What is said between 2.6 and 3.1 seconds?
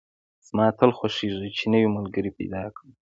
کدم